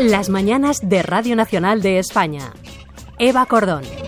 [0.00, 2.52] Las mañanas de Radio Nacional de España.
[3.18, 4.03] Eva Cordón.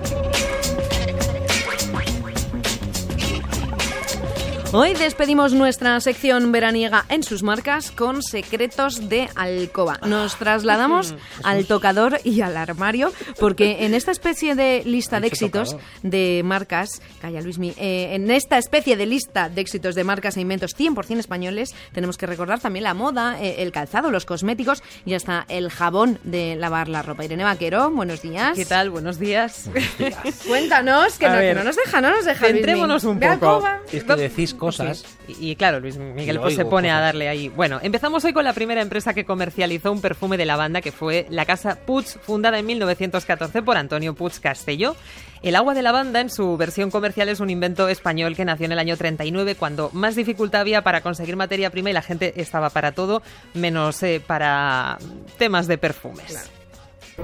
[4.73, 9.98] Hoy despedimos nuestra sección veraniega en sus marcas con secretos de alcoba.
[10.05, 15.77] Nos trasladamos al tocador y al armario porque en esta especie de lista de éxitos
[16.02, 20.41] de marcas, calla Luismi, eh, en esta especie de lista de éxitos de marcas e
[20.41, 25.14] inventos 100% españoles tenemos que recordar también la moda, eh, el calzado, los cosméticos y
[25.14, 27.25] hasta el jabón de lavar la ropa.
[27.25, 28.56] Irene Vaquero, buenos días.
[28.56, 28.91] ¿Qué tal?
[28.91, 29.70] Buenos días.
[30.47, 32.41] Cuéntanos, que no, que ver, no nos deja, no nos deja.
[32.41, 32.59] Luismi.
[32.59, 33.33] Centrémonos un poco.
[33.33, 33.80] alcoba.
[33.92, 35.05] Es que decís cosas.
[35.28, 37.48] Y, y claro, Luis Miguel pues se pone a darle ahí.
[37.48, 41.27] Bueno, empezamos hoy con la primera empresa que comercializó un perfume de lavanda, que fue
[41.30, 44.97] la casa Puig, fundada en 1914 por Antonio Puig Castelló.
[45.42, 48.73] El agua de lavanda, en su versión comercial, es un invento español que nació en
[48.73, 52.70] el año 39, cuando más dificultad había para conseguir materia prima y la gente estaba
[52.70, 53.23] para todo,
[53.55, 54.98] menos eh, para
[55.38, 56.50] temas de perfumes.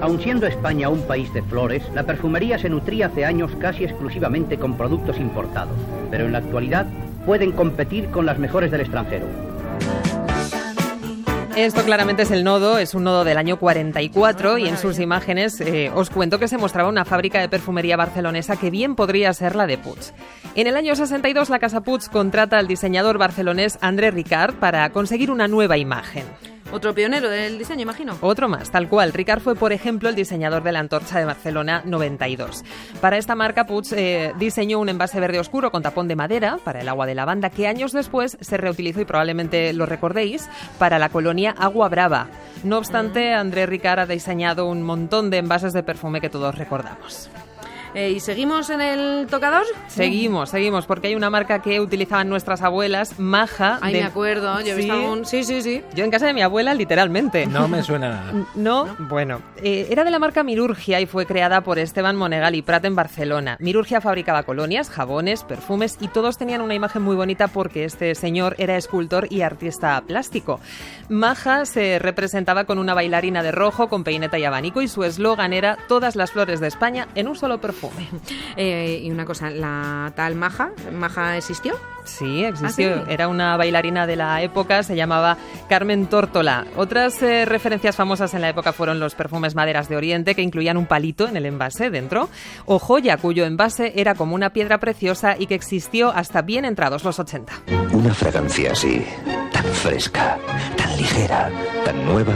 [0.01, 4.57] Aun siendo España un país de flores, la perfumería se nutría hace años casi exclusivamente
[4.57, 5.77] con productos importados,
[6.09, 6.87] pero en la actualidad
[7.25, 9.25] pueden competir con las mejores del extranjero.
[11.55, 15.61] Esto claramente es el nodo, es un nodo del año 44 y en sus imágenes
[15.61, 19.55] eh, os cuento que se mostraba una fábrica de perfumería barcelonesa que bien podría ser
[19.55, 20.13] la de Puig.
[20.55, 25.29] En el año 62 la casa Puig contrata al diseñador barcelonés André Ricard para conseguir
[25.29, 26.23] una nueva imagen.
[26.73, 28.17] Otro pionero del diseño, imagino.
[28.21, 29.13] Otro más, tal cual.
[29.13, 32.63] Ricard fue, por ejemplo, el diseñador de la antorcha de Barcelona 92.
[32.99, 36.81] Para esta marca, Puig eh, diseñó un envase verde oscuro con tapón de madera para
[36.81, 40.49] el agua de lavanda que años después se reutilizó, y probablemente lo recordéis,
[40.79, 42.27] para la colonia Agua Brava.
[42.63, 47.29] No obstante, André Ricard ha diseñado un montón de envases de perfume que todos recordamos.
[47.95, 49.63] Eh, ¿Y seguimos en el tocador?
[49.87, 53.77] Seguimos, seguimos, porque hay una marca que utilizaban nuestras abuelas, Maja.
[53.81, 54.59] Ay, de- me acuerdo.
[54.61, 54.77] Yo he Sí.
[54.77, 55.25] visto algún...
[55.25, 55.83] Sí, sí, sí.
[55.93, 57.45] Yo en casa de mi abuela, literalmente.
[57.45, 58.33] No me suena nada.
[58.55, 62.61] No, bueno, eh, era de la marca Mirurgia y fue creada por Esteban Monegal y
[62.61, 63.57] Prat en Barcelona.
[63.59, 68.55] Mirurgia fabricaba colonias, jabones, perfumes y todos tenían una imagen muy bonita porque este señor
[68.57, 70.59] era escultor y artista plástico.
[71.09, 75.53] Maja se representaba con una bailarina de rojo con peineta y abanico y su eslogan
[75.53, 77.82] era todas las flores de España en un solo perfume.
[78.55, 80.71] Eh, y una cosa, ¿la tal Maja?
[80.91, 81.75] ¿Maja existió?
[82.05, 82.95] Sí, existió.
[82.95, 83.11] ¿Ah, sí?
[83.11, 85.37] Era una bailarina de la época, se llamaba
[85.69, 86.65] Carmen Tórtola.
[86.75, 90.77] Otras eh, referencias famosas en la época fueron los perfumes maderas de Oriente, que incluían
[90.77, 92.29] un palito en el envase dentro,
[92.65, 97.03] o joya, cuyo envase era como una piedra preciosa y que existió hasta bien entrados
[97.03, 97.53] los 80.
[97.93, 99.05] Una fragancia así,
[99.51, 100.37] tan fresca,
[100.77, 101.49] tan ligera,
[101.85, 102.33] tan nueva,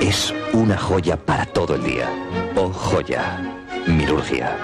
[0.00, 2.08] es una joya para todo el día.
[2.56, 3.40] Oh joya,
[3.86, 4.56] Mirurgia.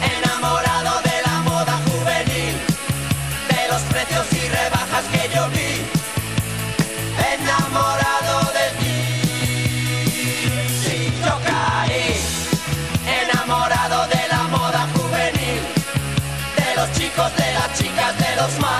[0.00, 2.56] Enamorado de la moda juvenil,
[3.50, 5.84] de los precios y rebajas que yo vi,
[7.34, 8.98] enamorado de ti.
[10.82, 12.20] Sí, yo caí,
[13.22, 15.62] enamorado de la moda juvenil,
[16.56, 18.77] de los chicos, de las chicas, de los maniquís.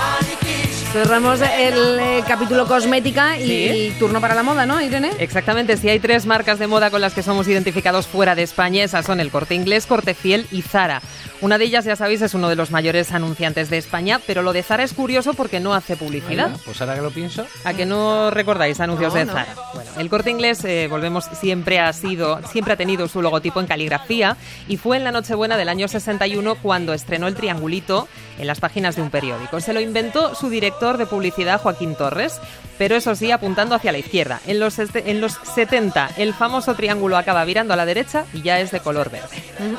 [1.03, 3.95] Cerramos el eh, capítulo cosmética y, Sí.
[4.01, 5.13] turno para la moda, ¿no, Irene?
[5.21, 8.83] Exactamente, si hay tres marcas de moda con las que somos identificados fuera de España,
[8.83, 11.01] esas son el Corte Inglés, Corte Fiel y Zara.
[11.41, 14.53] Una de ellas, ya sabéis, es uno de los mayores anunciantes de España, pero lo
[14.53, 16.49] de Zara es curioso porque no hace publicidad.
[16.49, 19.33] Bueno, pues ahora que lo pienso, ¿A que no recordáis anuncios No, de no.
[19.35, 19.55] Zara?
[19.75, 23.69] Bueno, el corte inglés, eh, volvemos, siempre ha sido, siempre ha tenido su logotipo en
[23.69, 24.37] caligrafía
[24.67, 28.97] y fue en la Nochebuena del año 61 cuando estrenó el triangulito en las páginas
[28.97, 29.61] de un periódico.
[29.61, 32.41] Se lo inventó su director de publicidad, Joaquín Torres,
[32.79, 34.41] pero eso sí, apuntando hacia la izquierda.
[34.47, 38.43] En los, este- en los 70, el famoso triángulo acaba virando a la derecha y
[38.43, 39.29] ya es de color verde.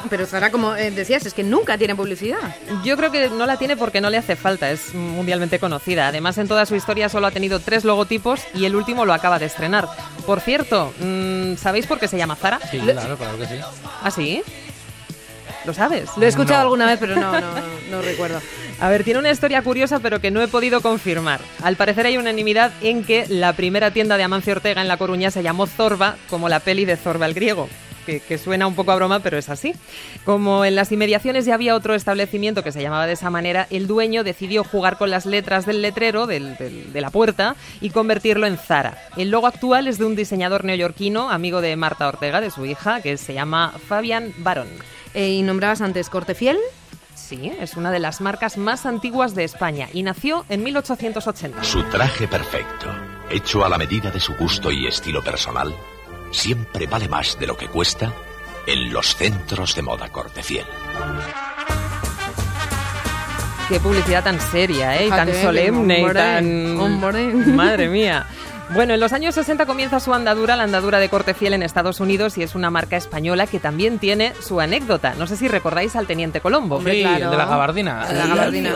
[0.09, 2.37] Pero Zara, como eh, decías, es que nunca tiene publicidad.
[2.83, 6.09] Yo creo que no la tiene porque no le hace falta, es mundialmente conocida.
[6.09, 9.39] Además, en toda su historia solo ha tenido tres logotipos y el último lo acaba
[9.39, 9.87] de estrenar.
[10.25, 12.59] Por cierto, mm, ¿sabéis por qué se llama Zara?
[12.69, 13.55] sí, claro, claro que sí.
[14.03, 14.43] ¿Ah, sí?
[15.69, 16.09] ¿Lo sabes?
[16.17, 17.47] Lo he escuchado alguna vez, pero no, no,
[17.91, 18.41] no recuerdo.
[18.79, 21.41] A ver, tiene una historia curiosa, pero que no he podido confirmar.
[21.61, 25.29] Al parecer hay unanimidad en que la primera tienda de Amancio Ortega en La Coruña
[25.29, 27.69] se llamó Zorba, como la peli de Zorba el griego.
[28.07, 29.73] Que, que suena un poco a broma, pero es así.
[30.25, 33.85] Como en las inmediaciones ya había otro establecimiento que se llamaba de esa manera, el
[33.85, 38.47] dueño decidió jugar con las letras del letrero del- del- de la puerta y convertirlo
[38.47, 38.97] en Zara.
[39.17, 43.01] El logo actual es de un diseñador neoyorquino, amigo de Marta Ortega, de su hija,
[43.01, 44.69] que se llama Fabian Baron.
[45.13, 46.57] Eh, y nombrabas antes Corte Fiel.
[47.15, 51.63] Sí, es una de las marcas más antiguas de España y nació en 1880.
[51.63, 52.87] Su traje perfecto,
[53.29, 55.75] hecho a la medida de su gusto y estilo personal,
[56.31, 58.13] siempre vale más de lo que cuesta
[58.65, 60.65] en los centros de moda Cortefiel.
[63.67, 65.07] Qué publicidad tan seria, ¿eh?
[65.07, 67.55] Y tan solemne y tan...
[67.55, 68.25] Madre mía.
[68.71, 71.99] Bueno, en los años 60 comienza su andadura, la andadura de corte fiel en Estados
[71.99, 75.15] Unidos y es una marca española que también tiene su anécdota.
[75.17, 76.79] No sé si recordáis al Teniente Colombo.
[76.81, 78.07] Sí, el de la gabardina.
[78.13, 78.71] La gabardina.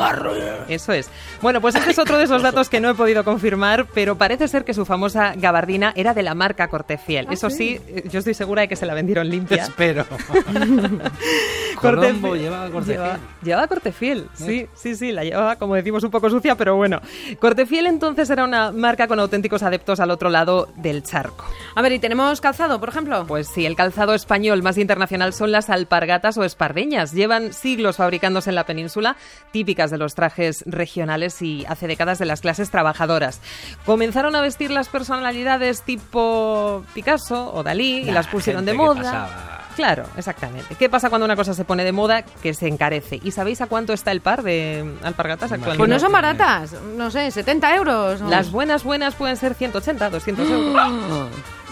[0.68, 1.10] Eso es.
[1.42, 4.48] Bueno, pues este es otro de esos datos que no he podido confirmar, pero parece
[4.48, 7.28] ser que su famosa gabardina era de la marca Corte Fiel.
[7.30, 7.80] Eso sí,
[8.10, 9.64] yo estoy segura de que se la vendieron limpia.
[9.64, 10.06] Espero.
[11.84, 12.42] Corte Colombo Fiel.
[12.42, 13.20] lleva corte Lleva- fiel.
[13.44, 17.00] Llevaba corte fiel, sí, sí, sí, la llevaba, como decimos, un poco sucia, pero bueno.
[17.40, 21.46] Corte fiel entonces era una marca con auténticos adeptos al otro lado del charco.
[21.76, 23.26] A ver, ¿y tenemos calzado, por ejemplo?
[23.28, 27.12] Pues sí, el calzado español más internacional son las alpargatas o espardeñas.
[27.14, 29.16] Llevan siglos fabricándose en la península,
[29.52, 33.42] típicas de los trajes regionales y hace décadas de las clases trabajadoras.
[33.86, 39.53] Comenzaron a vestir las personalidades tipo Picasso o Dalí y Nah, las pusieron de moda.
[39.76, 40.76] Claro, exactamente.
[40.76, 42.22] ¿Qué pasa cuando una cosa se pone de moda?
[42.22, 43.20] Que se encarece.
[43.24, 45.78] ¿Y sabéis a cuánto está el par de alpargatas actualmente?
[45.78, 48.22] Pues no son baratas, no sé, 70 euros.
[48.22, 48.30] ¿no?
[48.30, 51.30] Las buenas, buenas pueden ser 180, 200 euros.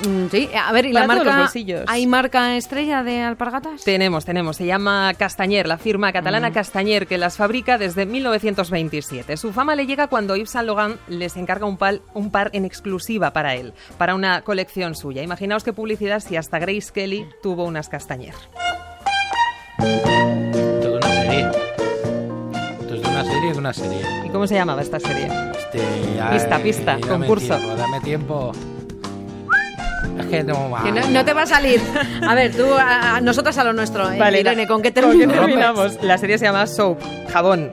[0.07, 1.51] Mm, sí, a ver, ¿y la Para marca?
[1.87, 3.83] ¿Hay marca estrella de alpargatas?
[3.83, 4.57] Tenemos, tenemos.
[4.57, 9.37] Se llama Castañer, la firma catalana Castañer, que las fabrica desde 1927.
[9.37, 12.65] Su fama le llega cuando Yves Saint Laurent les encarga un, pal- un par en
[12.65, 15.21] exclusiva para él, para una colección suya.
[15.21, 18.33] Imaginaos qué publicidad si hasta Grace Kelly tuvo unas Castañer.
[19.79, 21.49] Esto de una serie.
[22.81, 24.01] Esto es de una serie, de una serie.
[24.25, 25.27] ¿Y cómo se llamaba esta serie?
[25.57, 25.79] Este,
[26.31, 27.55] Pista, ay, pista, dame concurso.
[27.57, 28.51] tiempo, dame tiempo.
[30.19, 31.81] Es que no Que no, no te va a salir.
[32.27, 34.09] A ver, tú, a, a- nosotras a lo nuestro.
[34.11, 35.35] eh, Irene, ¿con qué ¿Con qué terminamos?
[35.47, 35.99] terminamos?
[36.03, 36.99] La serie se llama Soap,
[37.31, 37.71] jabón.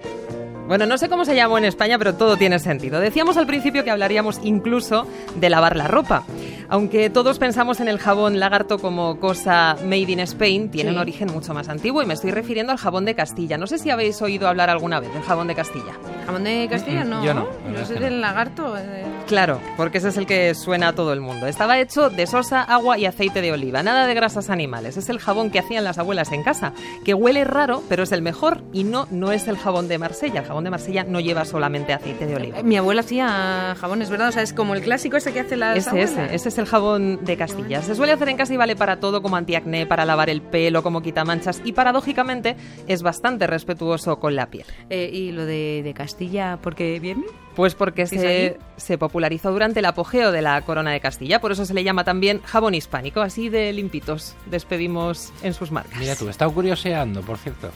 [0.67, 3.01] Bueno, no sé cómo se llamó en España, pero todo tiene sentido.
[3.01, 5.07] Decíamos al principio que hablaríamos incluso
[5.37, 6.25] de lavar la ropa.
[6.69, 10.95] Aunque todos pensamos en el jabón lagarto como cosa made in Spain, tiene Sí.
[10.97, 13.57] un origen mucho más antiguo y me estoy refiriendo al jabón de Castilla.
[13.57, 15.95] No sé si habéis oído hablar alguna vez del jabón de Castilla.
[16.29, 17.25] Jamón de Castilla, Mm, no.
[17.25, 18.77] yo no, la Yo soy del lagarto.
[18.77, 19.03] eh.
[19.27, 21.47] Claro, porque ese es el que suena a todo el mundo.
[21.47, 24.99] Estaba hecho de sosa, agua y aceite de oliva, nada de grasas animales.
[24.99, 28.21] Es el jabón que hacían las abuelas en casa, que huele raro, pero es el
[28.21, 30.41] mejor y no no es el jabón de Marsella.
[30.41, 32.63] El jabón de Marsella no lleva solamente aceite de oliva.
[32.63, 34.29] Mi abuela hacía jabones, ¿verdad?
[34.29, 36.11] O sea, es como el clásico ese que hace las Ese, abuelas.
[36.13, 37.81] ese, ese es el jabón de Castilla.
[37.81, 40.83] Se suele hacer en casa y vale para todo, como antiacné, para lavar el pelo,
[40.83, 42.55] como quitamanchas y paradójicamente
[42.87, 44.67] es bastante respetuoso con la piel.
[44.91, 46.18] Eh, ¿Y lo de, de Castilla
[46.63, 47.25] por qué viene?
[47.55, 51.51] Pues porque ¿Es se, se popularizó durante el apogeo de la corona de Castilla, por
[51.53, 54.37] eso se le llama también jabón hispánico, así de limpitos.
[54.47, 55.99] Despedimos en sus marcas.
[55.99, 57.71] Mira tú, he estado curioseando, por cierto.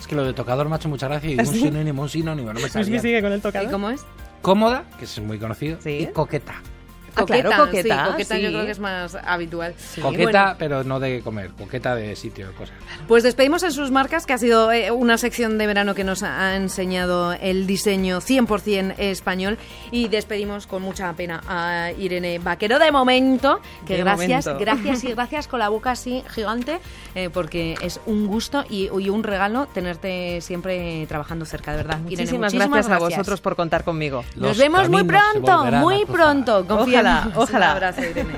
[0.00, 1.60] Es que lo de tocador me ha hecho mucha gracia y ¿Ah, un sí?
[1.60, 3.20] sinónimo, un sinónimo, no me salía.
[3.20, 4.04] con el ¿Y cómo es?
[4.42, 5.90] Cómoda, que es muy conocido, Sí.
[6.02, 6.54] y coqueta.
[7.16, 9.74] Ah, claro, coqueta, Sí, coqueta yo creo que es más habitual.
[10.02, 12.74] Coqueta, Bueno, pero no de comer, coqueta de sitio, cosas.
[13.08, 16.22] pues despedimos en sus marcas, que ha sido eh, una sección de verano que nos
[16.22, 19.58] ha enseñado el diseño 100% español.
[19.90, 23.60] Y despedimos con mucha pena a Irene Vaquero de momento.
[23.86, 24.64] Que De gracias, momento.
[24.64, 26.78] gracias y gracias con la boca así gigante,
[27.14, 31.98] eh, porque es un gusto y, y un regalo tenerte siempre trabajando cerca, de verdad.
[32.08, 34.24] Irene, Muchísimas, muchísimas gracias, a vosotros por contar conmigo.
[34.36, 36.66] Nos vemos muy pronto, muy pronto.
[36.66, 37.05] Confiamos.
[37.06, 37.66] Ojalá, ojalá.
[37.66, 38.34] Un abrazo, Irene.